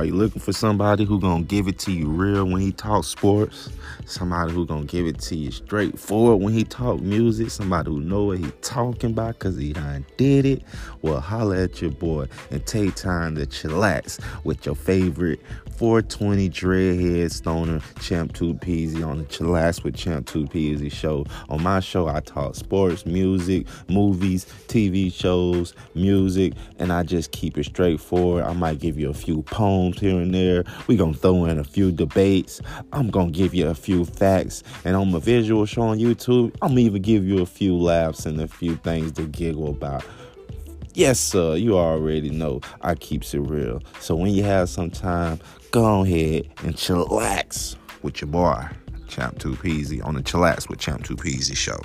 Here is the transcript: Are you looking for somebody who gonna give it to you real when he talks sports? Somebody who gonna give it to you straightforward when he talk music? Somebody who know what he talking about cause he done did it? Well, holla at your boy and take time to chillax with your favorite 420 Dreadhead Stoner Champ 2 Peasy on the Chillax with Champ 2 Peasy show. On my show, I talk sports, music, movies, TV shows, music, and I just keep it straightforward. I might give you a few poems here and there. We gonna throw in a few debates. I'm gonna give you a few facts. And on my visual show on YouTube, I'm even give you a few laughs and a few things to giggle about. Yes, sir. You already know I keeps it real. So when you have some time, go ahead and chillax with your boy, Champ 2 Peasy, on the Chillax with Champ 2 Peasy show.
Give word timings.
Are 0.00 0.06
you 0.06 0.14
looking 0.14 0.40
for 0.40 0.54
somebody 0.54 1.04
who 1.04 1.20
gonna 1.20 1.42
give 1.42 1.68
it 1.68 1.78
to 1.80 1.92
you 1.92 2.08
real 2.08 2.46
when 2.46 2.62
he 2.62 2.72
talks 2.72 3.08
sports? 3.08 3.68
Somebody 4.06 4.50
who 4.54 4.64
gonna 4.64 4.86
give 4.86 5.06
it 5.06 5.18
to 5.18 5.36
you 5.36 5.50
straightforward 5.50 6.42
when 6.42 6.54
he 6.54 6.64
talk 6.64 7.00
music? 7.00 7.50
Somebody 7.50 7.90
who 7.90 8.00
know 8.00 8.24
what 8.24 8.38
he 8.38 8.50
talking 8.62 9.10
about 9.10 9.38
cause 9.40 9.58
he 9.58 9.74
done 9.74 10.06
did 10.16 10.46
it? 10.46 10.62
Well, 11.02 11.20
holla 11.20 11.64
at 11.64 11.82
your 11.82 11.90
boy 11.90 12.28
and 12.50 12.64
take 12.64 12.94
time 12.94 13.34
to 13.34 13.44
chillax 13.44 14.18
with 14.42 14.64
your 14.64 14.74
favorite 14.74 15.38
420 15.80 16.50
Dreadhead 16.50 17.32
Stoner 17.32 17.80
Champ 18.02 18.34
2 18.34 18.52
Peasy 18.52 19.06
on 19.06 19.16
the 19.16 19.24
Chillax 19.24 19.82
with 19.82 19.96
Champ 19.96 20.26
2 20.26 20.44
Peasy 20.44 20.92
show. 20.92 21.24
On 21.48 21.62
my 21.62 21.80
show, 21.80 22.06
I 22.06 22.20
talk 22.20 22.54
sports, 22.54 23.06
music, 23.06 23.66
movies, 23.88 24.44
TV 24.68 25.10
shows, 25.10 25.74
music, 25.94 26.52
and 26.78 26.92
I 26.92 27.02
just 27.02 27.32
keep 27.32 27.56
it 27.56 27.64
straightforward. 27.64 28.44
I 28.44 28.52
might 28.52 28.78
give 28.78 28.98
you 28.98 29.08
a 29.08 29.14
few 29.14 29.42
poems 29.42 29.89
here 29.98 30.20
and 30.20 30.34
there. 30.34 30.64
We 30.86 30.96
gonna 30.96 31.14
throw 31.14 31.44
in 31.46 31.58
a 31.58 31.64
few 31.64 31.90
debates. 31.90 32.60
I'm 32.92 33.10
gonna 33.10 33.30
give 33.30 33.54
you 33.54 33.68
a 33.68 33.74
few 33.74 34.04
facts. 34.04 34.62
And 34.84 34.96
on 34.96 35.10
my 35.10 35.18
visual 35.18 35.66
show 35.66 35.82
on 35.82 35.98
YouTube, 35.98 36.54
I'm 36.62 36.78
even 36.78 37.02
give 37.02 37.26
you 37.26 37.42
a 37.42 37.46
few 37.46 37.76
laughs 37.76 38.26
and 38.26 38.40
a 38.40 38.48
few 38.48 38.76
things 38.76 39.12
to 39.12 39.22
giggle 39.22 39.70
about. 39.70 40.04
Yes, 40.94 41.20
sir. 41.20 41.54
You 41.56 41.78
already 41.78 42.30
know 42.30 42.60
I 42.82 42.94
keeps 42.94 43.32
it 43.34 43.40
real. 43.40 43.82
So 44.00 44.16
when 44.16 44.32
you 44.32 44.42
have 44.42 44.68
some 44.68 44.90
time, 44.90 45.40
go 45.70 46.02
ahead 46.02 46.48
and 46.64 46.74
chillax 46.74 47.76
with 48.02 48.20
your 48.20 48.28
boy, 48.28 48.66
Champ 49.08 49.38
2 49.38 49.54
Peasy, 49.54 50.04
on 50.04 50.14
the 50.14 50.22
Chillax 50.22 50.68
with 50.68 50.78
Champ 50.78 51.04
2 51.04 51.16
Peasy 51.16 51.56
show. 51.56 51.78